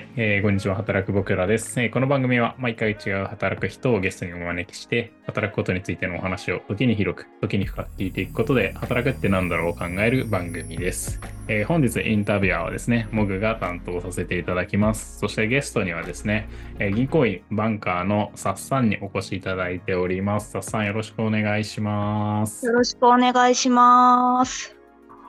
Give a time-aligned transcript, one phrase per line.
[0.00, 0.76] はい、えーこんにちは。
[0.76, 11.20] 働く僕らです、えーこの番組は毎回違う働く人をゲストにお招きして、働くことについてのお話を時に広く、時に深く聞いていくことで、働くって何だろうを考える番組です。
[11.48, 15.18] えー本日インタビュアーはですね、モグが担当させていただきます。
[15.18, 16.48] そしてゲストにはですね、
[16.78, 20.52] えー銀行員バンカーのサッサンにお越しいただいております。
[20.52, 22.72] サッサンよろしくお願いしますよ。
[22.72, 24.74] ろしくお願いします。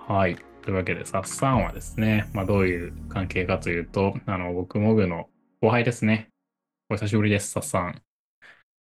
[0.08, 0.38] はい。
[0.62, 5.28] というわけで、サッサンはですね、まあ、どういう関係かというと、あの、僕、モグの
[5.60, 6.30] 後輩ですね。
[6.90, 8.02] お久しぶりです、サッサン。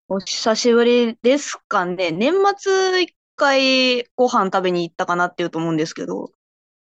[0.08, 2.10] お久しぶりですかね。
[2.10, 6.32] 年末一回ご飯食べに行ったかなっていうと思うんですけど。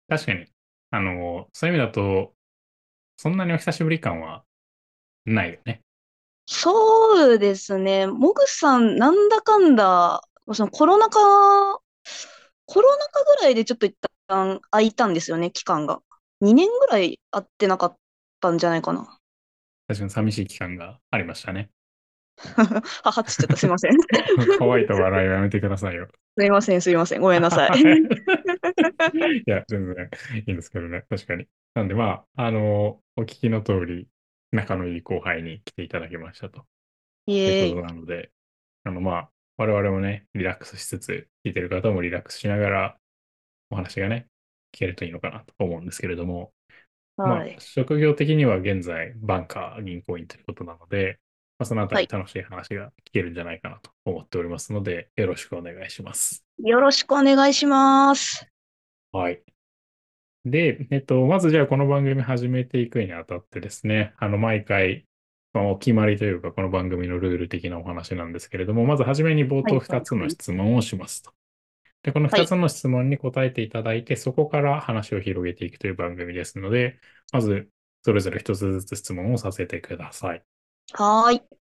[0.09, 0.47] 確かに、
[0.91, 2.33] あの、そういう意味だと、
[3.19, 4.45] そんなにお久しぶり感は
[5.27, 5.83] ないよね。
[6.47, 8.07] そうですね。
[8.07, 10.23] モグさん、なんだかんだ、
[10.55, 11.21] そのコロナ禍、
[12.65, 13.95] コロナ禍ぐらいでちょっと一
[14.31, 16.01] 旦空いたんですよね、期間が。
[16.41, 17.97] 2年ぐらい会ってなかっ
[18.41, 19.19] たんじゃないかな。
[19.89, 21.69] 確かに寂しい期間がありましたね。
[23.03, 23.57] ははっつっちゃった。
[23.57, 23.97] すいません。
[24.59, 26.09] 乾いた笑いはやめてくださいよ。
[26.39, 27.21] すいません、すいません。
[27.21, 27.71] ごめんなさい。
[27.77, 30.11] いや、全然
[30.47, 31.47] いいんですけどね、確かに。
[31.75, 34.09] なんで、まあ、あの、お聞きの通り、
[34.53, 36.65] 仲のいい後輩に来ていただきましたと。
[37.27, 38.31] イとエーイいうことなので、
[38.85, 43.00] あの、まあ、我々もね、リラックスしつつ、聞いてる方もリラックスしながら、
[43.71, 44.27] お話がね、
[44.75, 46.53] 聞けるといいのかなと思うんですけれども、
[47.17, 51.19] まあはい。、職業的には現在、バンカー銀行員ということなので、
[51.59, 56.45] まあ、そのあたり楽しい話が聞けるんじゃないかなと思っておりますので、よろしくお願いします。
[56.59, 58.47] よろしくお願いします。
[59.13, 59.43] はい。
[60.47, 65.05] で、えっと、まずじゃあこの番組始めていくにあたってですね、あの、毎回、
[65.53, 71.33] まあお決まりというか、この番組のルール的なお話なんですけれども、まずはじめに冒頭はいはい2つの質問をしますと。
[72.03, 76.99] で、このはい2つの質問に答えていただいて、そこから話を広げていくという番組ですので、
[77.33, 77.71] まず、
[78.03, 80.45] それぞれ1つずつ質問をさせてください。
[80.93, 81.61] はーい。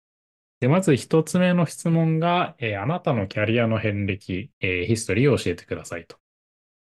[0.61, 6.17] で、まず1つ目の質問が、えーあなたのキャリアの遍歴、えーヒストリーを教えてくださいと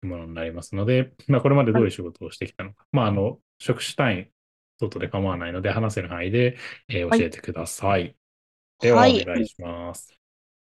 [0.04, 4.32] いうものになりますので、まあ、これまでどういう仕事をしてきたのか、まあ、あの、職種単位、
[4.80, 6.58] 外で構わないので、話せる範囲で、
[6.88, 8.16] えーはい教えてください。
[8.80, 10.12] では、おはい願いします。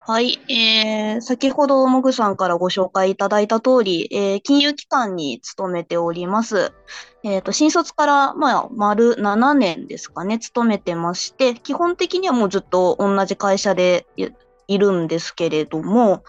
[0.03, 0.39] はい。
[0.51, 6.73] えー、先ほどモグさんからご紹介いただいた通り、えー金融機関に勤めております。
[7.23, 14.29] えっと、新卒から、まあ、丸7年ですかね、勤めてまして、基本的にはもうずっと同じ会社でい
[14.69, 16.25] いるんですけれども、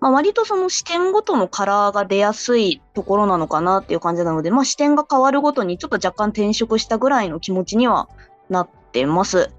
[0.00, 8.08] まあ、割とその視点ごとのカラーが出やすいところなのかなっていう感じなので、まあ、視点が変わるごとにちょっと若干転職したぐらいの気持ちには
[8.48, 9.52] なってます。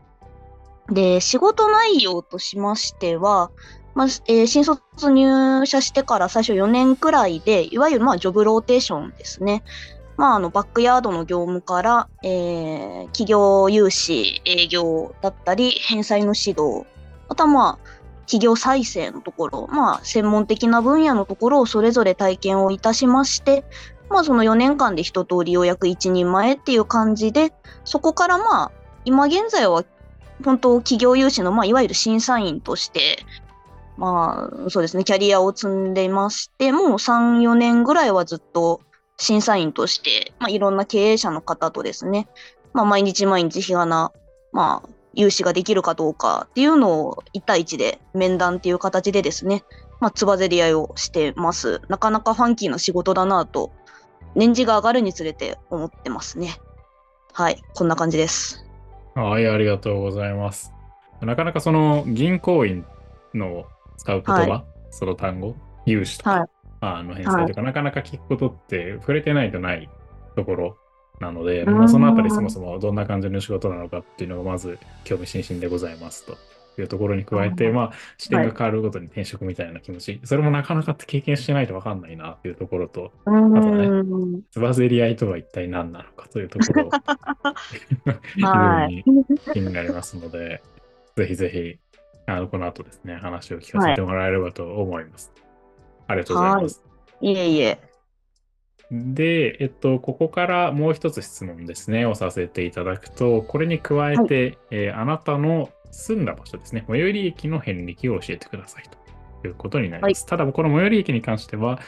[0.90, 3.52] で、仕事内容としましては、
[3.96, 9.64] まあえー新卒入社してから最初4年くらいで、いわゆるまあジョブローテーションですね。
[10.16, 16.86] まあ、あのバックヤードの業務から、えー企業融資、営業だったり、返済の指導、
[17.30, 23.66] あとはまあ、企業再生のところ、まあ、専門的な分野のところをそれぞれ体験をいたしまして、
[24.10, 28.72] まあ、その4年間で一通りようやく一人前っていう感じで、そこからまあ、
[29.06, 29.84] 今現在は
[30.44, 33.20] 本当企業融資の、まあ、いわゆる審査員として、
[33.98, 38.82] まあ、そうですね、キャリアを積んでまして、もう3、4年ぐらいはずっと
[39.18, 42.28] 審査員として、まあ、いろんな経営者の方とですね、
[42.74, 44.12] まあ、毎日毎日日がな、
[44.52, 49.64] まあ、融資ができるかどうかっていうのを1対1で面談っていう形でですね、
[50.00, 51.82] まあ、つばぜり合いをしてます。
[51.88, 53.72] なかなかファンキーな仕事だなと、
[54.36, 56.58] 年次が上がるにつれて思ってますね。
[57.32, 58.66] はい、こんな感じです。
[59.16, 60.74] はい、ありがとうございます。
[61.22, 62.86] なかなかその銀行員
[63.34, 63.66] の
[63.98, 66.50] 使う言葉、はその単語、融資とか、はい。
[66.82, 69.90] あの返済とか、なかなか聞くことって触れてないとない
[70.36, 70.78] ところ
[71.20, 71.78] なので、うん。
[71.78, 76.38] まあ、そのあたりそもそもどんな感じの仕事なのかっていうのがまず興味津々でございますと
[76.82, 84.42] いうところに加えて、うんまあ視点が変わるごとに転職みたいな気持ち、それもなかなか経験してないと分かんないなっていうところと、うとね。
[84.52, 86.90] つばぜり合いとは一体何なのかというところを
[88.46, 90.62] はい非常に気になりますので、
[91.16, 91.80] ぜひぜひ、
[92.26, 95.34] あの、この後ですね、話を聞かせてもらえればと思います。
[96.08, 96.84] ありがとうございます。
[97.22, 97.80] いえいえ。
[98.92, 108.84] で、えっと、ここからもう一つ質問ですね、をさせていただくと、これに加えて、えーあなたの住んだ場所ですね、最寄り駅の遍歴を教えてください
[109.42, 110.26] ということになります。
[110.26, 111.80] ただ、この最寄り駅に関しては、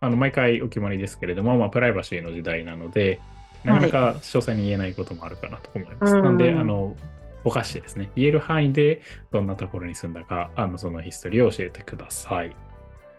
[0.00, 3.20] あの毎回お決まりですけれども、まあ、プライバシーの時代なので、
[3.64, 6.14] なかなか詳細に言えないこともあるかなと思います。
[6.16, 6.96] うんなんで、あの、
[7.44, 12.56] ぼかしてですね、言える範囲でどんなところに住んだか、あのそのヒストリーを教えてください。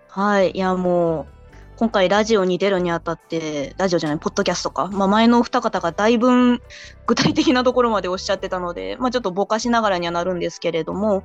[0.09, 0.51] はい。
[0.51, 1.27] いや、もう、
[1.77, 6.61] 今回ラジオに出るにあたって、ラジオじゃない、ポッドキャストか、まあ、前のお二方がだいぶ
[7.05, 11.23] 具体的なところまでおっしゃってたので、まあ、ちょっとぼかしながらにはなるんですけれども、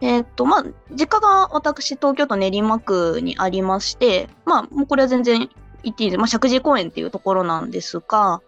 [0.00, 5.50] えー、っと、まあ、実家が私、東京都練馬区にありまして、まあ、もうこれは全然
[5.82, 6.18] 言っていいです。
[6.18, 8.40] まあ、石神公園っていうところなんですが、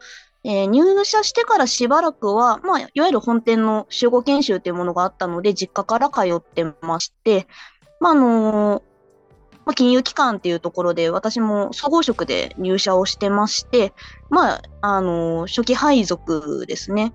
[0.44, 7.48] えー、入社してからしばらくは、まあ、いわゆる本店の集合研修というものがあったので、実家から通ってまして、
[7.98, 8.82] まあ、あのー、
[9.70, 13.92] まあ、金融機関っていうところで、私も総合職で入社をしてまして、
[14.28, 17.12] まあ、あの、初期配属ですね。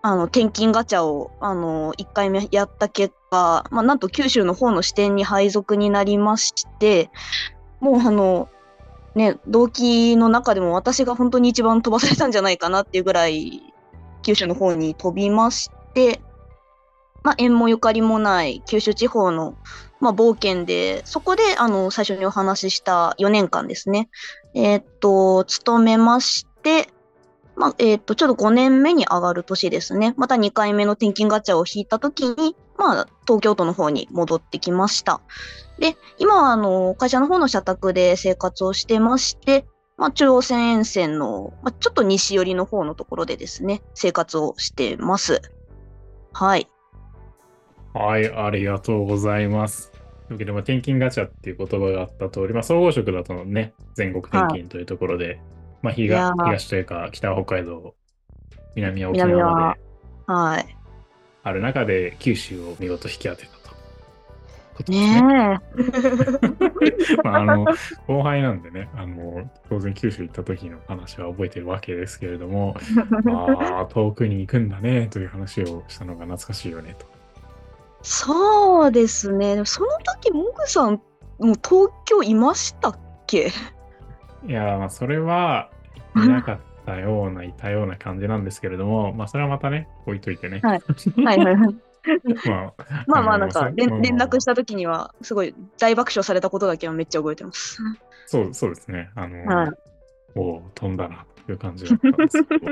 [0.00, 7.10] あの、転勤ガチャを、あの、1回目やった結果、まあ、なんと九州の方の支店に配属になりまして、
[7.80, 8.48] もうあの、
[9.14, 13.74] ね、動機の中でも私が本当に一番飛ばされたんじゃないかなっていうぐらい、
[14.22, 16.22] 九州の方に飛びまして、
[17.24, 19.56] まあ、縁もゆかりもない九州地方の、
[19.98, 24.10] まあ、冒険で、そこで、あの、最初にお話しした4年間ですね。
[24.54, 26.90] えー、っと、勤めまして、
[27.56, 30.12] まあ、えっ、と、ちょうど5年目に上がる年ですね。
[30.16, 35.22] また2回目の転勤ガチャを引いたときに、まあ、東京都の方に戻ってきました。
[35.78, 39.66] で、今は、あの、会社の方の社宅で生活をしてまして、
[39.96, 45.40] まあ、中央線沿線の、まあ、ちょっと西寄りの方のところでですね、生活をしてます。
[46.32, 46.68] はい。
[47.94, 49.92] はい、ありがとうございます。
[49.92, 50.00] とい
[50.30, 55.40] うわけで、まあ、転勤ガチャっていう言葉があった通り、まあ、総合職だとね、全国転勤というところで、はい
[55.84, 57.94] まあ、東東というか、北は北海道、
[58.74, 59.80] 南は沖縄まで
[60.26, 60.76] はい。
[61.42, 63.52] ある中で九州を見事引き当てた
[64.82, 64.90] と。
[64.90, 65.60] ねね
[67.22, 67.66] まあ、あの
[68.08, 72.74] 後輩なんでねあの、当然九州行った時の話は覚えてるわけですけれども、
[73.28, 77.06] あ あ、遠くに行くんだねという話をしたのが懐かしいよねと。
[78.04, 81.00] そうですね、その時モグさん、
[81.38, 83.50] もう東京いましたっけ？
[84.46, 85.70] いや、まあ、それは、
[86.14, 90.60] いなかったような、いたような感じなんですけれども、 まあ、それはまたね、置いといてね。
[90.62, 90.82] はい。
[91.24, 91.76] はいはいはい。
[92.46, 92.74] まあ、
[93.08, 97.78] まあまあ、なんか連、連絡したときには、すごい大爆笑されたことだけはめっちゃ覚えてます。
[98.26, 99.08] そう、そうですね。
[99.14, 99.70] あの、はい、
[100.34, 102.66] お飛んだなという感じだったんですけど、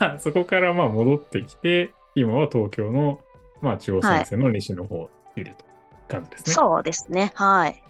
[0.00, 3.20] まあ、そこからまあ戻ってきて、今は東京の、
[3.64, 6.54] まあ、中央線線の西の方にいるという感じですね、はい。
[6.54, 7.32] そうですね。
[7.34, 7.82] はい。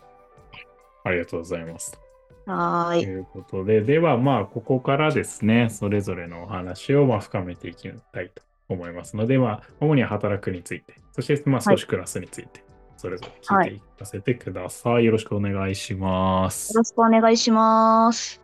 [1.04, 2.00] ありがとうございます。
[2.46, 3.02] はい。
[3.02, 12.64] ということで、ではまあ、ここからですね、それぞれのお話をまあ深めていきたいと思いますので、まあ、主に働くについて、そしてまあ少しクラスについて、
[12.96, 16.74] それぞれ聞いていかせてくださいはい、よろしくお願いします。
[16.74, 18.40] よろしくお願いします。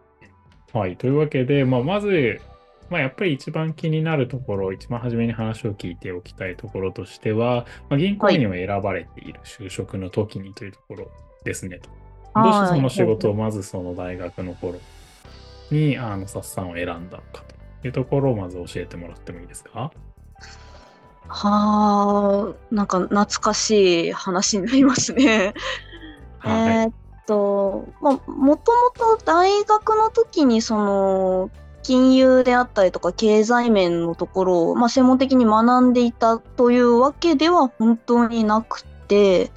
[0.73, 2.41] はい、というわけで、まあ、まず、
[2.91, 11.11] まあ、やっぱり一番気になるところ、一番初めに話を聞いておきたいところとしては、まあ、銀行員を選ばれている就職の時にというところ
[11.45, 11.79] ですね。
[11.79, 11.89] と
[12.35, 14.79] どうしてその仕事をまずその大学の頃
[15.71, 17.45] にあのサッサンを選んだのか
[17.81, 19.91] というところをまず教えてもらってもいいですか？
[21.29, 25.55] はあ、なんか懐かしい話になりますね。
[26.39, 26.91] はい、えっ
[27.27, 31.51] と、まあ、もともと大学の時にその
[31.82, 39.50] 金融であったりとか経済面のところを、まあ、専門的に学んでいたというわけでは本当になくて、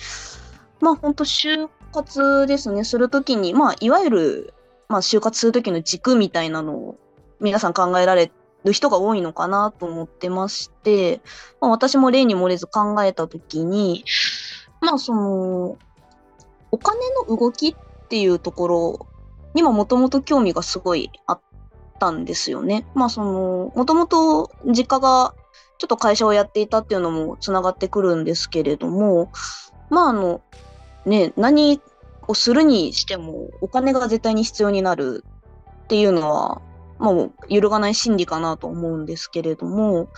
[0.79, 4.53] まあ本当就活ですね、するときに、まあ、いわゆる、
[4.89, 6.97] まあ、就活するときの軸みたいなのを
[7.39, 8.31] 皆さん考えられ
[8.65, 11.21] る人が多いのかなと思ってまして、
[11.61, 14.03] まあ、私も例に漏れず考えたときに、
[14.81, 15.77] まあ、その、
[16.71, 17.75] お金の動きっ
[18.09, 19.07] ていうところ
[19.53, 21.52] にももともと興味がすごいあって
[22.03, 22.85] たんですよね。
[22.95, 25.33] まあ、その、もともと実家が
[25.77, 29.31] ちょっと会社をやっていたっていうのもつながってくるんですけれども、
[29.89, 30.41] まあ、あの、
[31.05, 31.81] ね、何
[32.27, 35.23] をするにしてもお金が絶対に必要になる
[35.85, 36.61] っていうのは、
[36.99, 40.09] もう揺るがない心理かなと思うんですけれども、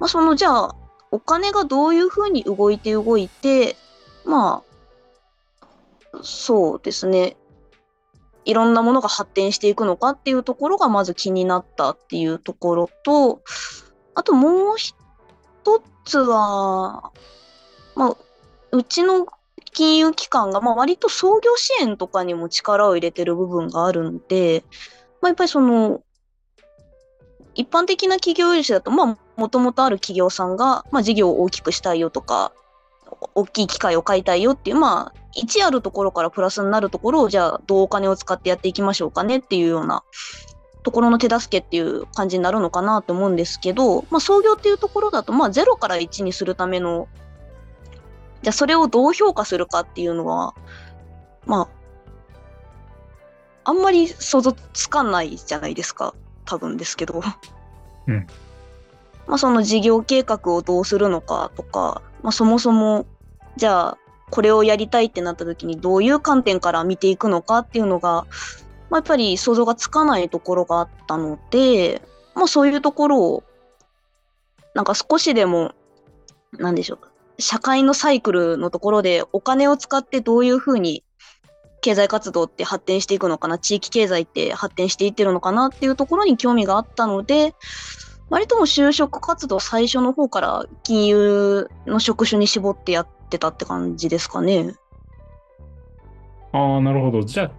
[0.00, 0.76] まあ、そのじゃあ、
[1.12, 3.76] お金がどういうふうに動いて動いて、
[4.24, 4.64] ま
[6.12, 7.36] あ、そうですね、
[8.44, 13.42] いろんなものが発展していくのかっていうところがまず気になったっていうところと、
[14.14, 14.94] あともう一
[16.04, 17.12] つは、
[17.94, 18.16] まあ、
[18.72, 19.26] うちの
[19.72, 24.64] 金融機関が、まあ、割と創業支援とかにも力を入れてる部分があるので、
[25.20, 26.02] まあ、やっぱりその、
[27.54, 32.52] 一般的な企業融資だと、まあ、もともとある企業さんが、まあ、事業を大きくしたいよとか、
[33.34, 40.02] 大きい機械を買いたいよっていう、まあ、1あるところからプラスになるところを、じゃあ、どうお金を使ってやっていきましょうかねっていうような
[40.82, 47.08] ところの手助けっていう感じになるのかなと思うんですけど、まあ、創業っていうところだと、まあ、0から1にするための
[48.42, 50.54] じゃあそれをどう評価するかっていうのは、
[51.46, 51.68] まあ、
[53.64, 56.14] あんまり想像つかないじゃないですか。
[56.44, 57.22] 多分ですけど。
[58.08, 58.26] うん。
[59.28, 63.06] まあその事業計画をどうするのかとか、まあそもそも、
[63.56, 63.98] じゃあ
[64.32, 68.24] これをやりたいってなった時にどういう観点から見ていくのかっていうのが、
[68.88, 72.00] まあ、やっぱり想像がつかないところがあったので、
[72.34, 73.44] まあそういうところを、
[74.74, 75.72] なんか少しでも、
[76.52, 81.04] なんでしょう、社会のサイクルのところでお金を使ってどういうふうに
[81.82, 87.54] 経済活動って発展していくのかな、地域経済って発展していってるのかなっていうところに興味があったので、
[88.32, 94.74] 割とも就職活動最初の方から金融の職種に絞ってやってたって感じですかね。
[96.52, 97.22] ああ、なるほど。
[97.22, 97.52] じゃあ、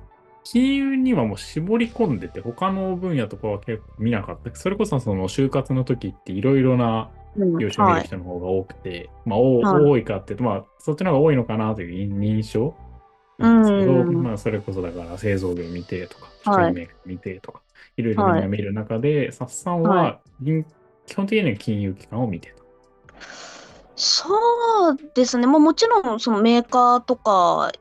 [0.44, 4.54] 金融にはもう絞り込んでて、他の分野とかは結構見なかった。
[4.56, 8.02] それこそその就活の時っていろいろなうん業種を見はい。
[8.02, 12.76] る人の方が多くて、まあ、おはい多いかってまあ、そっちの方が多いのかなという印象
[13.40, 17.63] なんですけど、うんまあ、それこそだから製造業見てとか、機はい械メーカー見てとか、
[17.98, 20.20] いろいろみんな見る中で、サッさんは
[21.06, 22.64] 基本的には金融機関を見てた。
[23.96, 24.28] そ
[24.92, 25.48] うですね。
[25.48, 27.72] まあ、もちろん、そのメーカーとか、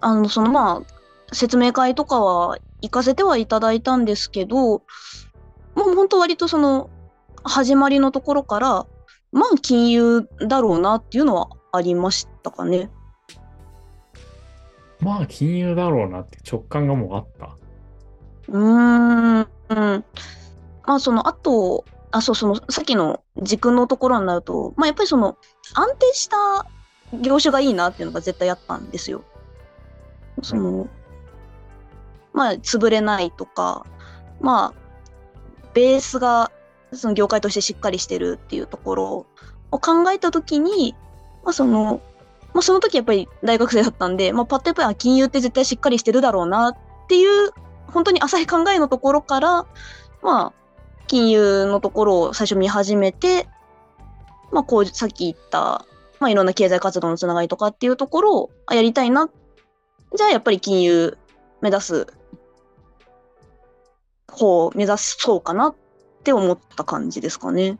[0.00, 4.82] あの、そのまあ、説明会とかは行かせてはいただいたんですけど、も
[5.76, 6.90] う本当割とその、
[7.42, 8.86] 始まりのところから、
[9.32, 12.90] まあ、金融だろうなっていうのはありましたかね。
[15.00, 17.56] まあ、金融だろうなって直感がもうあった。
[18.50, 19.48] うーん。
[19.70, 20.04] うん
[20.86, 25.36] まあ、その、あと、あ、そう、その、さっきの軸のところになると、まあ、やっぱりその、
[25.74, 26.66] 安定した
[27.12, 29.22] 業種がいいなっていうのが絶対あったんですよ。
[30.42, 30.88] その、
[32.32, 33.86] まあ、潰れないとか、
[34.40, 34.74] まあ、
[35.74, 36.50] ベースが、
[36.92, 39.26] その業界としてしっかりしてるっていうところ
[39.70, 40.96] を考えたときに、
[41.44, 42.00] まあ、その、
[42.52, 46.76] まあ、その時やっぱり大学生だったんで、まあ、パッとやっぱりあ金融って絶対しっかりしてるだろうなっ
[47.06, 47.52] ていう、
[47.90, 49.66] 本当に浅い考えのところから、
[50.22, 50.52] まあ、
[51.06, 53.48] 金融のところを最初見始めて、
[54.52, 55.84] まあ、こう、さっき言った、
[56.18, 59.28] まあ、いろんな経済活動のつながりとかっていうところをやりたいな。
[60.16, 61.16] じゃあ、やっぱり金融
[61.60, 62.06] 目指す
[64.30, 65.74] 方を目指そうかなっ
[66.24, 67.78] て思った感じですかね。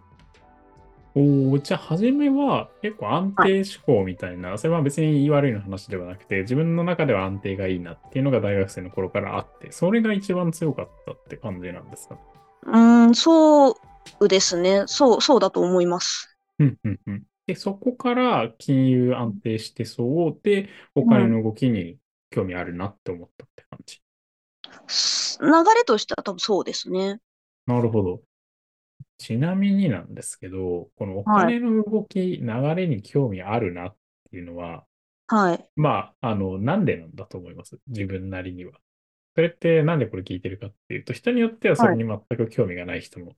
[1.14, 12.14] おお、じゃあ、初めは結構安定志向みたいな、それは別に言い悪いの話ではなくて、自分の中では安定がいいなっていうのが大学生の頃からあって、それが一番強かったって感じなんですか？
[12.14, 12.20] ね。
[12.62, 13.76] うーん、そ
[14.20, 14.84] うですね。
[14.86, 16.36] そう、そうだと思います。
[16.60, 17.22] うんうんうん。
[17.46, 21.96] で、そこから金融安定してそうで、お金の動きに
[22.30, 24.00] 興味あるなって思ったって感じ。
[24.86, 27.18] す流れとしては多分そうですね。
[27.66, 28.22] なるほど。
[29.20, 33.96] ちなみになんですけど、このお金の動き、流れに興味あるなっ
[34.30, 34.86] ていうのは、
[35.28, 35.70] はい。
[35.76, 37.78] まあ、あの、なんでなんだと思います？
[37.88, 38.72] 自分なりには。
[39.36, 43.36] それってなんでこれ聞いてるかっていうと、人によってはそれに全く興味がない人も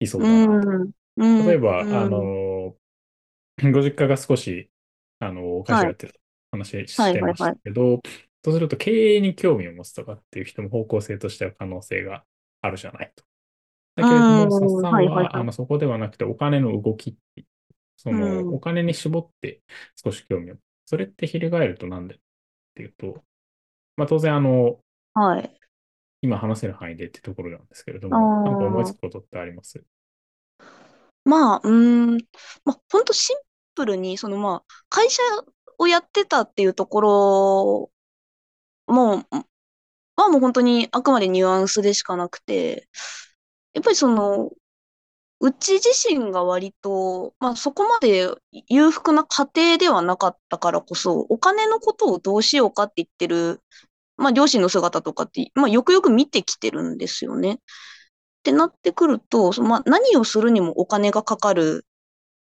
[0.00, 0.68] いそううだなと。
[0.84, 0.90] ん。
[1.16, 2.76] うん例えば、うんあの、
[3.72, 4.70] ご実家が少し、
[5.18, 6.20] あの、お菓子をやってると
[6.52, 8.00] 話してましたけど、
[8.44, 12.24] そうすると経営に興味を持つとかっていう人も方向性としては可能性が
[12.62, 13.24] あるじゃないと。
[14.00, 17.46] だけれども、うんサッさんはいはいはいは、あの、そこではなくてお金の動きっていう、
[17.96, 19.62] その、うんお金に絞って
[20.02, 20.56] 少し興味を。
[20.86, 22.18] それって翻るとなんでっ
[22.74, 23.22] ていうと、
[23.96, 24.78] まあ当然あの、
[25.14, 25.56] はい。
[26.22, 29.82] 今話せる範囲でってところなんですけれども、なんか思いつくことってあります？
[31.24, 32.18] まあ、うーん。
[32.64, 33.36] まあ、ほんとシン
[33.74, 35.22] プルに、そのまあ、会社
[35.78, 37.90] をやってたっていうとこ
[38.86, 39.24] ろも、
[40.16, 42.88] まあもう本当にあくまでニュアンスでしかなくて、
[43.74, 44.50] やっぱりその、
[45.40, 48.28] うち自身が割と、まあそこまで
[48.68, 53.62] 裕福な家庭ではなかったからこそ、お金のことをどうしようかって言ってる、
[54.16, 57.54] まあ両親の姿とかって、まあよくよく見てきてるんですよね。
[57.54, 57.58] っ
[58.44, 61.86] てなってくると、まあ何をするにもお金がかかる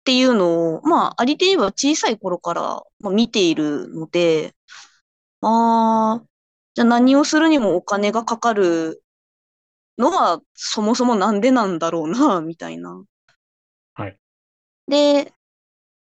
[0.02, 4.54] っていうのを、まあありて言えば小さい頃から見ているので、
[5.42, 6.26] ああ、
[6.74, 9.02] じゃあ何をするにもお金がかかる
[9.98, 13.04] のはそもそもなんでなんだろうな、 みたいな。
[13.94, 14.18] はい。
[14.88, 15.32] で、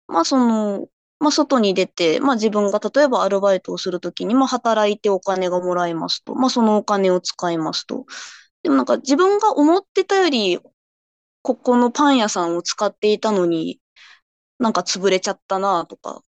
[0.08, 0.88] まあその、
[1.20, 6.34] まあ外に出て、まあ自分が例えばアルバイトをするときに、まあ働いてお金がもらえますと。
[6.34, 8.06] まあそのお金を使いますと。
[8.64, 10.60] でもなんか自分が思ってたより、
[11.42, 13.80] ここのパン屋さんを使っていたのに、
[14.58, 16.22] なんか潰れちゃったなとか。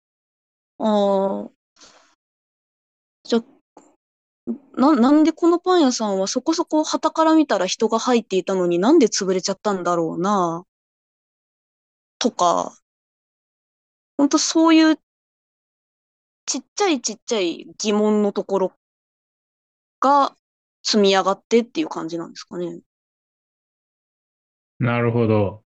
[0.79, 1.51] ああ、
[4.73, 10.65] な、なんでこのパン屋さんはそこそこ傍から見たら人が入っていたのになんで潰れちゃったんだろうな
[12.19, 12.77] とか、
[14.17, 14.99] ほんとそういう
[16.45, 18.73] ちっちゃいちっちゃい疑問のところ
[19.99, 20.35] が
[20.83, 22.81] 積み上がってっていう感じなんですかね。
[24.79, 25.63] なるほど。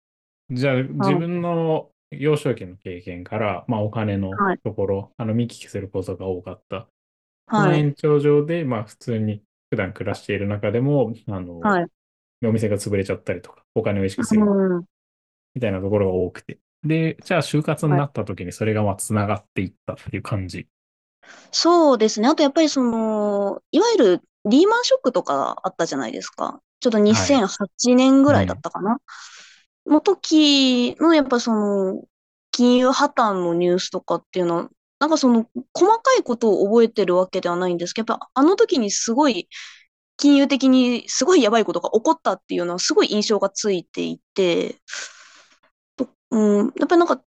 [0.49, 6.87] じゃあ、自分の幼少期の経験から、まあ、お金のはいところ、あの、見聞きすることが多かった。
[7.51, 7.79] そのはい。
[7.79, 11.87] 延長上で、まあ、普通に普段暮らしている中でも、あの、はい。
[12.43, 14.85] お店が潰れちゃったりとか、お金を意識するうん。
[15.53, 16.59] みたいなところが多くて。
[16.83, 20.67] で、じゃあ、就活になった時にそれがまあ、つながっていったっていう感じ。
[21.51, 22.27] そうですね。
[22.27, 26.61] あとやっぱりその、いわゆるリーマンショックとかあったじゃないですか。
[26.79, 28.99] ちょっと2008年ぐらいだったかな。
[29.85, 32.03] の時のやっぱその、
[32.51, 34.69] 金融破綻のニュースとかっていうのは、
[35.01, 39.49] なんかその、細かいことを覚えてるわけではないんですけど、やっぱあの時にすごい、
[40.15, 44.79] 金融的にすごいやばいことが起こったっていうのはすごい印象がついていて、
[46.29, 47.23] うん、やっぱりなんか、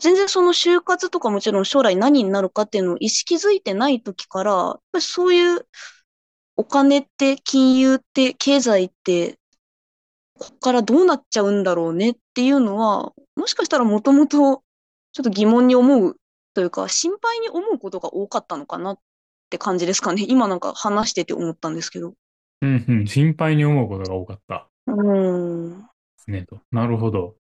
[0.00, 5.64] 全然その就活とかもちろん将来何になるかっていうのを意識づいてない時から、やっぱりそういう
[6.56, 9.38] お金って金融って経済って
[10.40, 14.64] ここからどうなっちゃうんだろうねっていうのは、もしかしたらもともと
[15.14, 16.16] ちょっと疑問に思う
[16.54, 18.98] というか、心配に思うことが多かったのかなっ
[19.48, 20.26] て感じですかね。
[20.28, 22.14] 今なんか話してて思ったんですけど。
[22.62, 25.80] うんうん、心配に思うことが多かったうん。
[25.82, 26.60] ですね、と。
[26.72, 27.36] なるほど。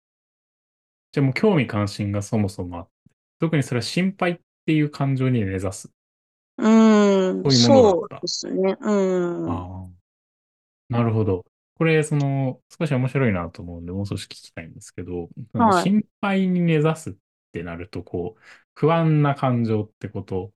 [1.11, 2.91] じゃあもう興味関心がそもそもあって、
[3.39, 5.91] 特にそれは心配っていう感情に根ざす。
[6.57, 7.43] うん。
[7.43, 8.77] そういうものだったそうですね。
[8.79, 8.93] う
[9.45, 9.51] ん。
[9.51, 9.89] ああ。
[10.89, 11.45] なるほど。
[11.77, 17.13] これ、その、少し面白いなと思うんで、もう少し聞きたいんですけど、はい心配に根ざすっ
[17.51, 18.41] てなると、こう、
[18.73, 20.51] 不安な感情ってこと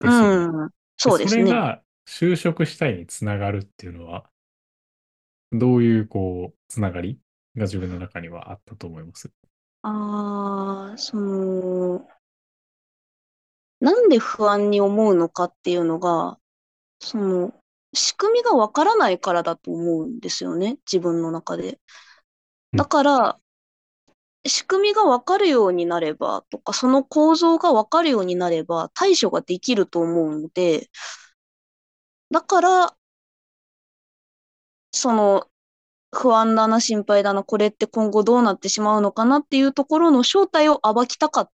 [0.00, 0.46] ですよね。
[0.46, 0.70] うん。
[0.96, 1.44] そうですね。
[1.44, 4.30] それが就職したいにつながるっていうのは、
[5.52, 7.20] どういう、こう、つながり
[7.56, 9.30] が自分の中にはあったと思います？
[9.82, 12.06] ああ、その、
[13.80, 16.38] なんで不安に思うのかっていうのが、
[16.98, 17.54] その、
[17.94, 21.78] 仕組みがわからないからだと思うんですよね、自分の中で。
[22.72, 23.38] うんだから、
[24.48, 30.88] 仕組みがわかるようになればとか、その構造がわかるようになれば対処ができると思うので、
[32.30, 32.96] だから、
[34.92, 35.46] その、
[36.12, 41.50] 不安だな、心配だな、これって今後どうなってしまうのかなっていうところの正体を暴きたかっ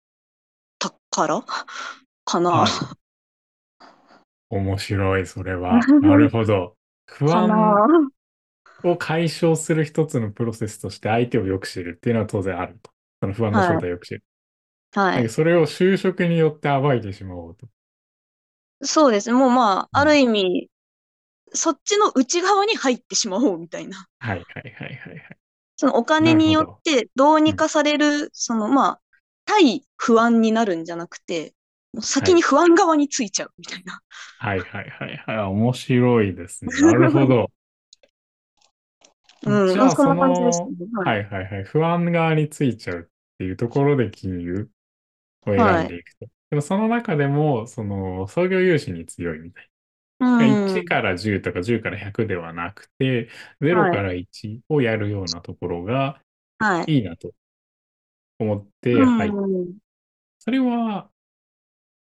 [0.79, 1.43] たから
[2.25, 2.51] かな。
[2.51, 2.69] はい。
[4.49, 5.79] 面白い、それは。
[6.01, 6.75] なるほど。
[7.05, 7.31] 不。
[7.31, 8.11] 安
[8.83, 12.91] を解消する一つのプロセスとして相手をよく知るっていうのは当然あると。
[13.21, 14.23] その不安の正体をよく知る。
[14.91, 15.29] はい。
[15.29, 17.67] それを就職によって暴いてしまおうと。
[18.83, 19.35] そうですね。
[19.35, 20.69] もうまあ、あうんる意味、
[21.53, 24.07] そっちの内側に入ってしまおうみたいな。
[24.19, 25.37] はいはいはいはいはい。
[25.75, 29.01] そのお金によってどうにかされる、そのまあ、
[29.45, 31.53] 対不安になるんじゃなくて、
[32.01, 34.01] 先に不安側についちゃうみたいな。
[34.37, 35.37] はいはいはいはい。
[35.47, 36.71] 面白いですね。
[36.79, 37.51] なるほど。
[39.45, 39.77] うん、
[40.33, 40.43] じ。
[40.93, 41.17] はい。
[41.17, 41.63] はいはいはい。
[41.63, 43.05] 不安側についちゃうっ
[43.37, 44.69] ていうところで金融
[45.45, 46.27] を選んでいくと。
[46.51, 49.69] でもその中でも、その創業融資に強いみたい
[50.19, 50.45] な。
[50.47, 50.53] うん。
[50.53, 53.29] 1から10とか10から100ではなくて、
[53.61, 56.21] 0から1をやるようなところが
[56.59, 56.93] はい。
[56.93, 57.33] いいなと
[58.39, 59.31] 思ってうん入っ
[60.39, 61.11] それは、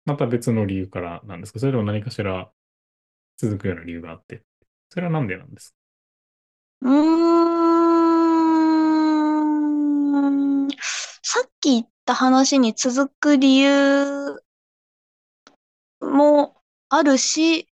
[0.06, 1.60] また別の理由からなんですか？
[1.60, 2.52] それとも何かしら
[3.38, 4.44] 続くような理由があって。
[4.90, 5.78] それはなんでなんですか？
[6.82, 6.92] うー
[10.66, 10.68] ん。
[11.24, 14.42] さっき言った話に続く理由
[16.02, 16.56] も
[16.90, 17.68] あるし、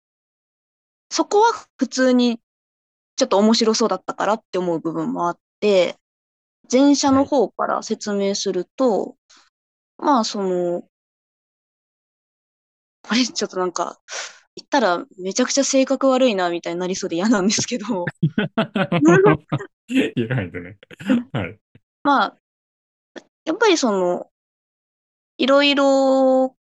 [1.10, 2.40] そこは普通に
[3.16, 5.96] ちょっと面白そうだったからって思う部分もあって、
[6.70, 9.16] 前者の方から説明すると、
[9.98, 10.82] まあその、
[13.02, 13.98] これちょっとなんか、
[14.56, 18.04] 言ったらめちゃくちゃ性格悪いなみたいになりそうで嫌なんですけど、
[20.60, 20.78] ね。
[21.32, 21.58] はい。
[22.02, 22.36] まあ、
[23.44, 24.28] やっぱりその、
[25.38, 26.54] いろいろ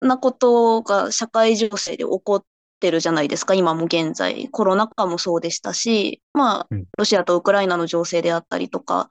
[0.00, 2.44] なことが社会情勢で起こっ
[2.80, 4.48] てるじゃないですか、今も現在。
[4.50, 9.08] コロナ禍もそうでしたし、まあうん、ロシアとウクライナの情勢であったりとか、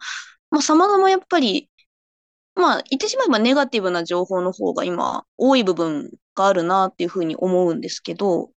[0.52, 1.69] まあ、様々やっぱり、
[2.56, 8.49] まあ、言ってしまえばネガティブな情報の方が今、多い部分があるなっていうふうに思うんですけど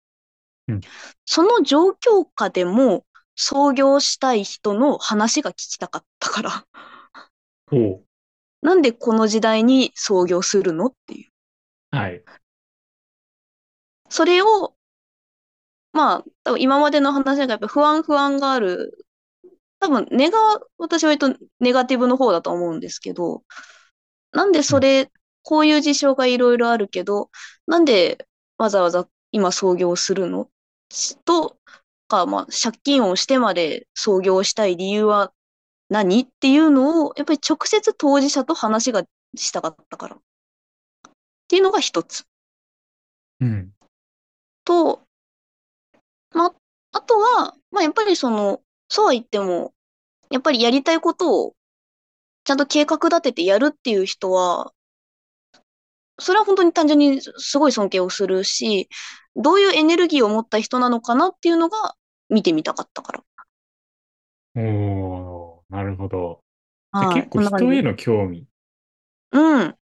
[0.67, 0.81] うん、
[1.25, 6.65] その状況下でも、創業したい人の話が聞きたかったから。
[8.61, 11.29] なんでこの時代に創業するのっていう。
[11.91, 12.23] はい。
[14.09, 14.75] それを、
[15.93, 19.05] まあ、多分今までの話がやっぱ不安不安がある。
[19.79, 20.37] 多分、根が、
[20.77, 23.43] 私は割とネガティブの方だと思うんですけど、
[24.31, 25.09] なんでそれ、
[25.43, 27.29] こういう事象がいろいろあるけど、
[27.67, 28.25] なんで
[28.57, 30.49] わざわざ今創業するの？
[31.25, 31.57] と
[32.07, 35.31] か、まあ、借金をしてまで創業したい理由は
[35.89, 39.03] 何っていうのを、やっぱり直接当事者と話が
[39.35, 40.15] したかったから。
[40.15, 40.19] っ
[41.47, 42.25] ていうのが一つ。
[43.39, 43.73] うん。
[44.63, 45.01] と、
[46.33, 46.53] まあ、
[46.93, 49.73] あとは、まあ、やっぱりその、そうは言っても、
[50.29, 51.55] やっぱりやりたいことを
[52.43, 54.71] ちゃんと計画立ててやるっていう人は、
[56.21, 58.89] それは本当に単純にすごい尊敬をするし、
[59.35, 61.95] どういうエネルギーを持った人なのかなっていうのが
[62.29, 63.23] 見てみたかったから。
[64.55, 66.43] おー、なるほど。
[67.13, 68.47] 結構人への興味
[69.31, 69.77] うん。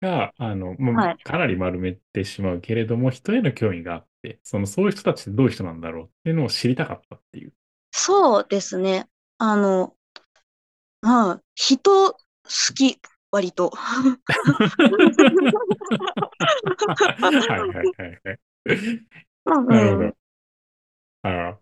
[0.00, 7.52] が、あの、まあはいかなり丸めてしまうけれども、人への興味があって、その、そういう人たちってどういう人なんだろうっていうのを知りたかったっていう。
[7.92, 9.08] そうですね。
[9.38, 9.96] あの、
[11.02, 11.44] はい。
[11.54, 12.18] 人好
[12.74, 13.00] き、
[13.34, 13.70] 割と。
[13.70, 14.16] は
[17.34, 17.86] いはい
[18.24, 18.38] はい
[19.68, 20.16] なるほど。
[21.22, 21.58] ああ、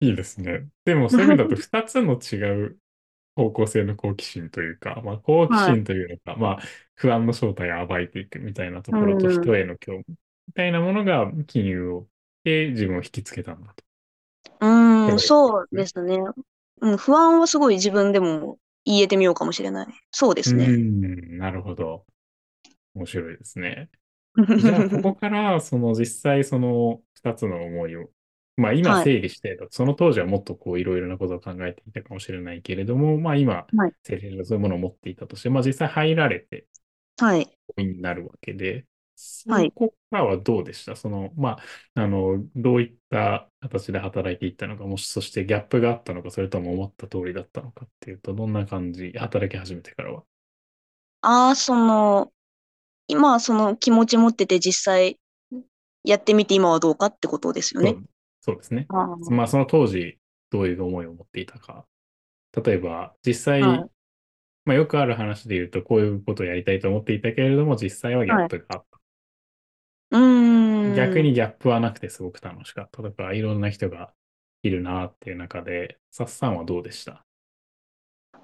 [0.00, 0.68] いいですね。
[0.84, 2.78] でもそういう意味だと 2つの違う
[3.34, 6.58] 方向性の好奇心というか、まあ好奇心というのか、まあ
[6.94, 12.06] 不安の正体を暴いていくみたいなところとうん人への興味みたいなものが金融を
[12.44, 13.84] で自分を引きつけたんだと。
[14.60, 16.18] うん、そそうですね。
[16.82, 19.86] うん、不安はすごい自分でも言えてみようかもしれない。
[20.12, 20.66] そうですうね。
[20.68, 22.06] ん、なるほど。
[22.94, 23.90] 面白いですね。
[24.58, 28.10] じゃあ、ここから、その実際その2つの思いを、
[28.56, 36.66] まあ今はい整理して、その当時はもっとこういろいろなことを考えていたかもしれないけれども、まあ今はい、整理してそういうものを持っていたとして、まあ実際入られて、
[37.18, 37.58] はい。
[37.76, 38.86] になるわけで、
[39.18, 40.94] そはいこからはどうでした？
[40.94, 41.58] その、ま
[41.94, 50.22] あ、あの、どういった形で働いていったのか、もしそしてギャップがあったのか、それとも思った通りだったのかっていうと、どんな感じ、働き始めてからは？
[51.22, 52.30] ああ、その、
[53.08, 55.18] 今その気持ち持ってて実際
[56.04, 57.96] やってみて今はどうかってことですよね。
[58.42, 58.86] そうですね。
[58.90, 60.18] あーまあ、その当時、
[60.50, 61.86] どういう思いを持っていたか。
[62.64, 63.90] 例えば、実際、はい
[64.64, 68.95] まあ、よくある話で言うと、こういうことをやりたいと思っていたけれども、実際はギャップがあった。
[70.10, 70.94] うーん。
[70.96, 74.12] 逆にギャップはなくてすごく楽しかったとか、いろんな人が
[74.62, 77.24] いるなっていう中で、サッさんはどうでした？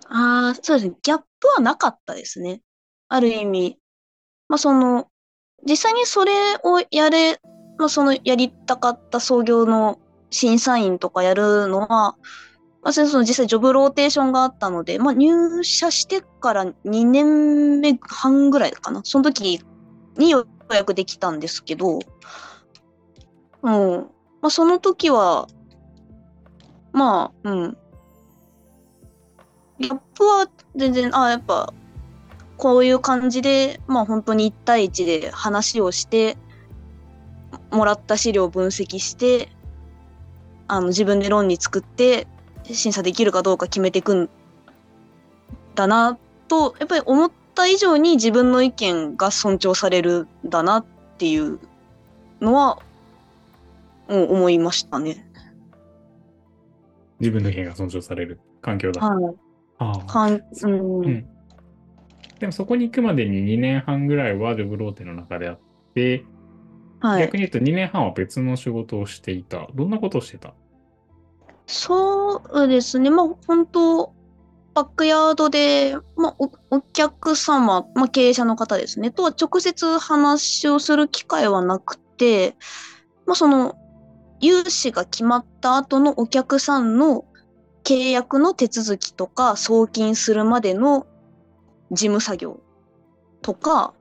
[0.09, 0.97] ああ、そうですね。
[1.03, 2.61] ギャップはなかったですね。
[3.09, 3.79] ある意味。
[4.49, 5.09] まあ、その、
[5.69, 6.33] 実際にそれ
[6.65, 7.41] をやれ、
[7.79, 9.99] まあ、そのやりたかった創業の
[10.31, 12.17] 審査員とかやるのは、
[12.83, 19.03] まあ、その実際ジョブローテーションがあったので、まあ、入社してから2年目半ぐらいかな。
[19.05, 19.61] その時
[20.17, 20.35] に
[20.73, 22.01] 予約できたんですけど、
[23.63, 24.11] うん。
[24.41, 25.47] まあ、その時は、
[26.93, 27.77] まあ、うん。
[29.79, 31.73] ギャップは全然、あ、やっぱ、
[32.57, 36.37] こういう感じで、まあ本当に1対1で話をして、
[37.71, 39.49] もらった資料を分析して、
[40.69, 42.29] あの自分で論に作って、
[42.65, 44.31] 審査できるかどうか決めていくん
[45.75, 50.85] だなと、やっぱり思ってた以上に自分の意見が尊重されるんだなっ
[51.19, 51.59] ていう
[52.41, 52.79] のは、
[54.09, 55.27] うん、思いましたね。
[57.21, 59.01] 自分の意見が尊重される環境だ。
[59.01, 59.35] はい。
[59.79, 61.29] ああかんうんうん
[62.39, 65.61] でもそこに行くまでに2年半ぐらいはジョブローテの中であっ
[65.95, 66.25] て、
[66.99, 67.23] はい。
[67.23, 69.69] 逆に言うと2年半は別の仕事をしていた。
[69.75, 70.53] どんなことをしてた？
[71.67, 73.11] そうですね。
[73.11, 74.13] まあ、本当
[74.75, 76.37] バックヤードで、まあ、
[76.71, 82.57] お客様、まあ、経営者の方ですね、とは直接話をする機会はなくて、
[83.27, 83.77] まあ、その、
[84.41, 87.25] 融資が決まった後のお客さんの
[87.85, 91.07] 契約の手続きとか、送金するまでの
[91.91, 92.61] 事務作業
[93.43, 93.95] とか、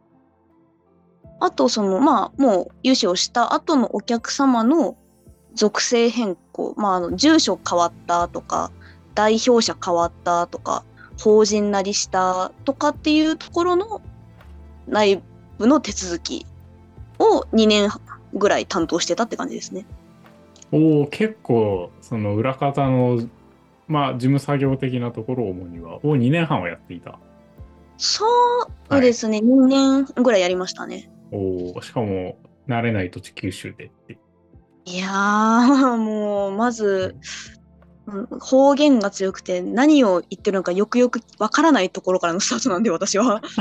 [1.39, 4.97] あと、その、まあ、もう融資をした後のお客様の
[5.53, 8.71] 属性変更、まあ、あの住所変わったとか
[9.13, 10.83] 代表者変わったとか
[11.19, 14.01] 法人なりしたとかっていうところの
[14.87, 15.21] 内
[15.57, 16.45] 部の手続き
[17.19, 17.89] を2年
[18.33, 19.85] ぐらい担当してたって感じですね。
[20.71, 23.21] おお、結構、その裏方の、
[23.87, 27.19] まあ、事務作業的なところを主には、を2年半はやっていた。
[27.97, 28.25] そ
[28.89, 31.11] うですね、2年ぐらいやりましたね。
[31.31, 34.17] おお、しかも、慣れない土地九州でって。
[34.85, 37.15] いやー、もう、まず、
[37.55, 37.60] うん
[38.39, 43.41] 方言が強くて何を言ってるのかよくよくわからないところからのスタートなんで、私は。
[43.41, 43.53] だ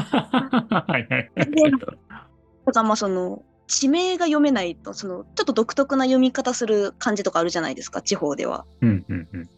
[2.73, 8.67] からまあその地名が読めないとそのちょっと独特な読み方する漢字とかあるじゃないですか地方では。
[8.81, 9.49] うんうんうん。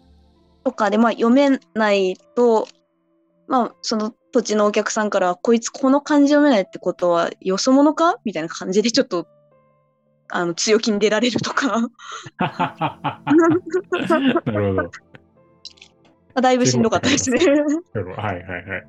[0.64, 2.68] とかでまあ読めないと
[3.48, 8.18] まあその土地のお客さんからこいつこの漢字読めないってことはよそ者か？
[8.24, 9.26] みたいな感じでちょっと
[10.34, 11.88] あの、強気に出られるとか、
[12.40, 13.20] な
[14.52, 14.90] るほど。
[16.40, 17.38] だいぶしんどかったですね。
[17.38, 18.86] はいはいはい。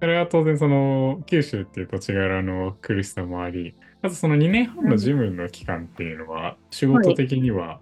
[0.00, 7.80] それは当然その九州っていう土地柄の苦しさもあり、あとその2年半の事務の期間っていうのは、仕事的には、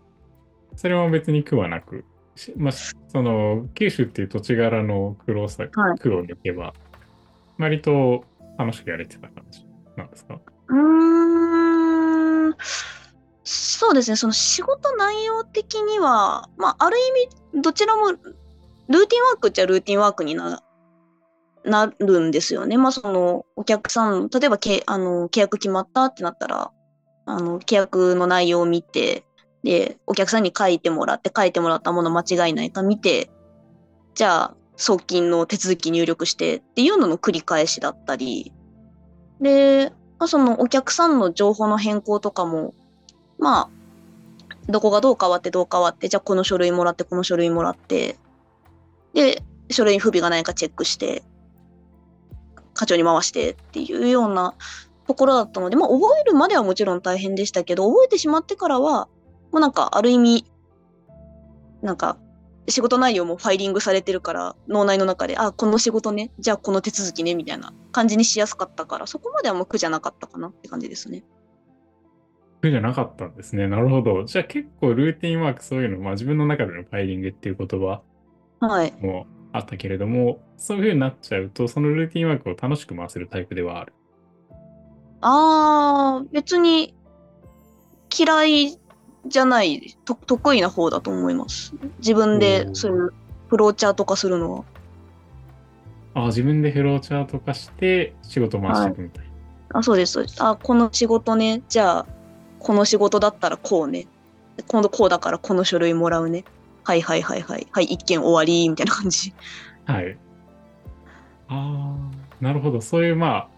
[0.77, 2.05] それは別に苦はなく、
[2.37, 6.73] しまあ、その九州っていう土地柄の苦労さ、はい苦を抜けば、
[7.59, 8.25] 割と
[8.59, 10.39] 楽しくやれてた感じなんですか？
[10.69, 11.76] うーん、
[13.45, 20.63] そうですね、その仕事内容的には、まあ、ある意味、どちらもルーティンワークっちゃルーティンワークにな
[21.65, 22.79] なるんですよね。
[22.79, 26.71] まあ、そのお客さん、例えばけあの契約決まったってなったら、
[27.27, 29.25] あの契約の内容を見て、
[29.65, 33.31] で、お客さんに書いてもらって、書いてもらったもの間違いないか見て、
[34.15, 38.53] じゃあ、送金の手続き入力してっていうのの繰り返しだったり、
[39.41, 42.75] で、まあ、そのお客さんの情報の変更とかも、
[43.39, 43.69] まあ、
[44.69, 48.17] どこがどう変わってどう変わって、じゃあこの書類もらって、この書類もらって、
[49.15, 51.23] で、書類に不備がないかチェックして、
[52.75, 54.55] 課長に回してっていうような
[55.07, 59.09] ところだったので、まあ、覚えるまではもちろん大変でしたけど、覚えてしまってからは、
[59.53, 60.45] もうなんか、ある意味、
[61.83, 62.19] なんか、
[62.69, 71.25] 仕事内容もファイリングされてるから、脳内の中で、あ、この仕事ね、じゃあこの手続きね、みたいな感じにしやすかったから、そこまではもう苦じゃなかったかなって感じですね。
[72.63, 73.69] 苦じゃなかったんですね。
[73.69, 74.25] なるほど。
[74.25, 78.03] じゃあ結構ルーティンワークそういうの、まあ自分の中でのファイリングっていう言葉
[78.61, 78.93] はい。
[79.01, 83.93] もあったけれども、そういう風になっちゃうと、そのルーティンワークを楽しく回せるタイプではある。
[85.21, 86.95] あー、別に
[88.17, 88.79] 嫌い
[89.29, 91.75] じゃない、と得意な方だと思います。
[91.99, 93.13] 自分おでーそういう
[93.49, 94.65] フローチャート化するのは。
[96.15, 99.25] あ自分でフローチャート化して仕事回していくみたい
[99.71, 99.81] な。
[99.81, 100.43] あ、そうです、そうです。
[100.43, 101.63] あ、この仕事ね。
[101.69, 102.07] じゃあ、
[102.59, 104.07] この仕事だったらこうね。
[104.69, 106.45] 今度こうだからこの書類もらうね。
[106.85, 107.67] はいはいはいはい。
[107.71, 109.35] はい、一件終わり、みたいな感じ。
[109.85, 110.17] はい。
[111.49, 112.81] ああ、なるほど。
[112.81, 113.49] そういう、ま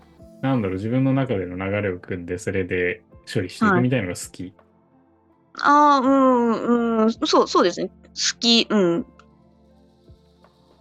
[0.43, 3.03] あ、なんだろう、自分の中での流れを組んで、それで
[3.33, 4.53] 処理していくみたいなのが好き。
[5.63, 7.89] ああ、うん、うん、そう、そうですね。
[7.89, 9.07] 好き、うん。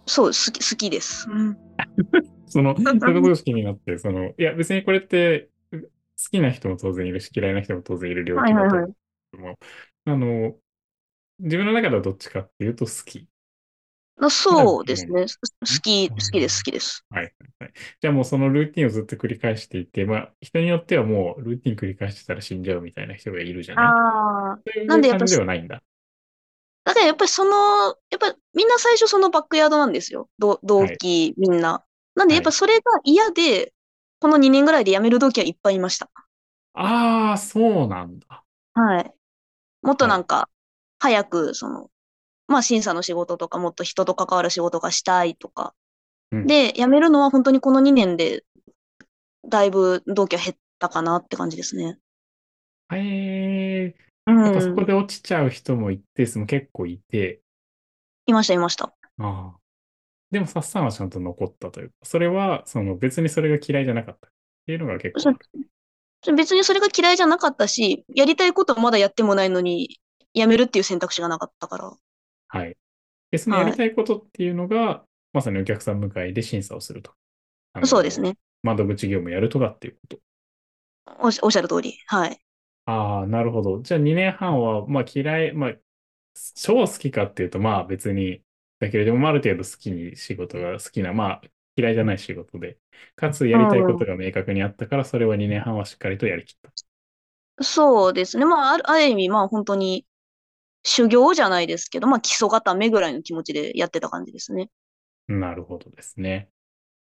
[0.06, 1.28] そう、好き、好きです。
[1.30, 1.56] うん。
[2.46, 5.88] その、そういうことが好きになって、その、いや、別にこれって、う好
[6.30, 8.88] きな人も当然いるし、嫌いな人も当然いる領域だと思うはいは
[9.40, 9.56] いはい。
[10.06, 10.56] あの、
[11.40, 13.28] 自分の中ではどっちかっていうと好き。
[14.20, 15.26] あそうですね。
[15.26, 15.26] 好
[15.82, 17.04] き、うん好きです、好きです。
[17.10, 17.72] はいはいはい。
[18.00, 23.86] じゃあもうそのルーティンをずっと繰り返していて、まあ、人によってはもうルーティン繰り返してたら死んじゃうみたいな人がいるじゃない？
[23.86, 24.58] ああ。
[24.86, 25.82] なんでやっぱ感じではないんだ。
[26.84, 27.50] だからやっぱりその、
[28.10, 30.28] やっぱみんな最初そのバックヤードなんですよ。
[30.38, 31.84] ど同期みんな。
[32.14, 33.72] なんでやっぱそれが嫌で、
[34.20, 36.10] この2年ぐらいで辞める同期はいっぱいいました。
[36.74, 38.42] ああ、そうなんだ。
[38.74, 39.12] はい。
[39.82, 40.48] もっとなんか、
[40.98, 41.90] 早く、その、
[42.48, 45.74] まあ審査の仕事とか、もっと人と関わる仕事がしたいとか。
[46.32, 48.44] うんで、辞めるのは本当にこの2年で、
[49.48, 51.98] だいぶ同期は減ったかなって感じですね。
[52.92, 53.94] へえ、
[54.26, 54.84] うんやっぱそこ。
[54.84, 57.40] で落ちちゃう人も一定数も結構いて、
[58.26, 58.84] いました、いました。
[58.84, 59.54] ああ。
[60.30, 64.30] でも、サッサンはちゃんと残ったというか、それは、その別にそれが嫌いじゃなかったっ
[64.66, 65.34] ていうのが結構。
[66.34, 70.00] 別にそれが嫌いじゃなかったし、やりたいことまだやってもないのに、
[70.34, 71.96] 辞めるっていう選択肢がなかったから。
[72.48, 72.76] はい。
[73.30, 77.14] で、そのやりたいことっていうのが、まさにお客さん迎えで審査をすると。
[77.86, 78.20] そうです。
[78.20, 78.36] ね。
[78.62, 80.18] 窓口業務やるとかっていうこと。
[81.18, 81.98] おっしおっしゃる通り。
[82.06, 82.40] はい。
[82.86, 83.82] ああ、なるほど。
[83.82, 85.74] じゃあ2年半は、まあ嫌い、まあ、
[86.54, 88.42] 超好きかっていうと、まあ別に、
[88.78, 92.78] だけれども、まあある程度好きに仕事が好きな、まあ嫌いじゃない仕事で、
[93.16, 96.72] かつやりたいことが明確にあったから、それは2年半はしっかりとやりきった。
[97.60, 98.44] そうですね。
[98.44, 100.06] まあ、ある意味、まあ本当に
[100.84, 104.70] 修行じゃないですけど、まあ基礎固めぐらいの気持ちでやってた感じですね。
[105.26, 106.48] なるほどですね。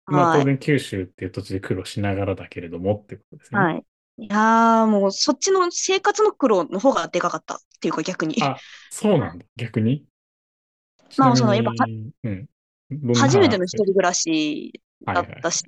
[0.07, 3.61] まあはい当然九州っていう土地で苦労しながらだけれどもってことですね。
[3.61, 3.85] はい。
[4.19, 8.43] いやー、もうそっちの生活の苦労の方がでかかったっていうか逆に。
[8.43, 8.57] あ
[8.91, 9.45] そうなんだ。
[9.57, 10.05] 逆に？
[11.19, 12.49] まあそのやっぱにうん。
[13.15, 15.65] 初めての一話人暮らしだはいはいったし、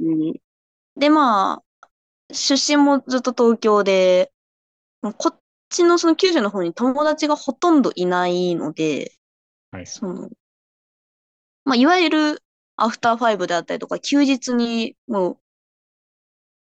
[0.96, 1.86] で、まあ、
[2.32, 4.32] 出身もずっと東京で、
[5.02, 9.12] もうこっちのその九州の方に友達がほとんどいないので、
[9.70, 10.30] はいその、
[11.64, 12.42] まあ、いわゆる
[12.76, 15.38] アフターファイブであったりとか、休日にもう、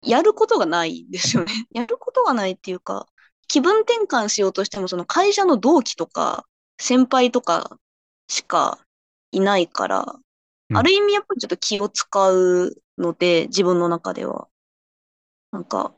[0.03, 1.51] やることがないんですよね。
[1.71, 3.07] やることがないっていうか、
[3.47, 6.45] 気分転換しようとしても、その会社の同期とか、
[6.79, 7.77] 先輩とか
[8.27, 8.79] しか
[9.31, 10.05] いないから、
[10.69, 14.47] うんある意味やっぱりちょっと気を使うので、自分の中では。
[15.51, 15.93] なんか、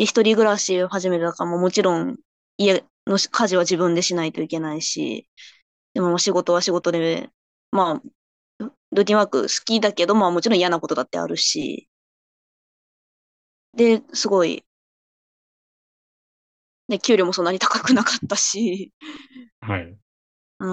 [0.00, 2.16] で、一人暮らしを始めたからももちろん
[2.56, 5.28] 家の家事は自分でしないといけないし、
[5.94, 7.30] でも仕事は仕事で、
[7.72, 11.88] まあ、ルーティンワーク好きだけど、まあもちろん嫌なことだってあるし、
[13.76, 14.64] で、すごい、
[16.88, 18.92] で、給料もそんなに高くなかったし、
[19.60, 19.98] はい。
[20.60, 20.66] う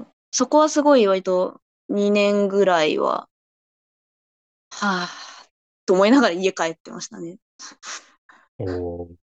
[0.00, 3.28] ん、そこはすごい割と2年ぐらいは、
[4.70, 5.48] はぁ、
[5.86, 7.38] と思いながら家帰ってましたね。
[8.58, 9.16] おー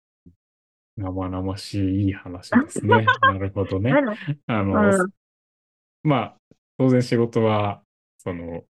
[0.96, 3.16] 生々しいいい話ですね。
[3.22, 4.00] なるほどね。
[4.46, 5.12] あうの、ん、
[6.02, 6.40] まあ、
[6.78, 7.82] 当然仕事は、
[8.18, 8.64] その、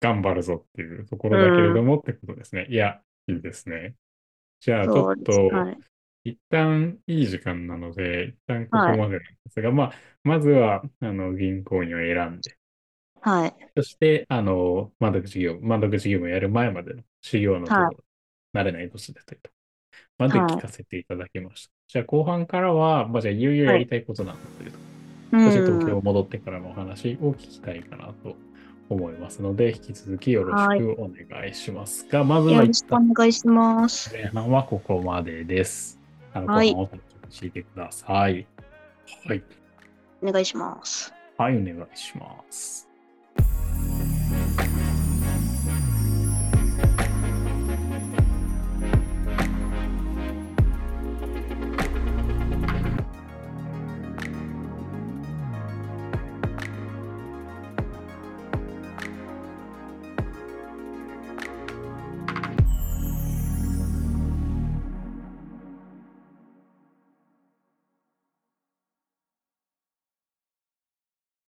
[0.00, 2.66] 頑張るぞっていうところだけれどもってことですね。
[2.70, 3.96] いや、いいですね。
[4.60, 5.42] じゃあ、ちょっそうです。
[5.42, 5.78] と、はい。
[6.24, 8.98] 一旦いい時間なので、一旦ここはい。
[8.98, 9.92] までなんですが、まあ、
[10.24, 12.58] まずは、あの、銀行員を選んで、
[13.20, 13.72] はい。
[13.76, 17.96] そして、あの、窓口業務、窓口業務をやる前までの修行のとこはい。
[17.96, 18.04] ろ、
[18.54, 19.50] 慣れない年だったりと
[20.18, 21.72] まで聞はかせていただきました。
[21.88, 23.66] じゃあ後半からは、まあ、じゃあいよいよ。
[23.66, 24.78] やりたいことなんだというと、
[25.32, 25.86] うそして東ん。
[25.86, 28.36] 京戻ってからのお話を聞きたいかなと
[28.88, 30.78] 思いますので、引き続きよろしはい。
[30.78, 34.10] くお願いしますが、まずよは一ろしくお旦願いします。
[34.10, 36.00] 前半はここまでです。
[36.32, 36.74] あの後はい。
[36.74, 38.48] 半を楽しみにしていてください。
[39.26, 39.44] はい。
[40.22, 41.14] お願いします。
[41.38, 42.85] はい、お願いします。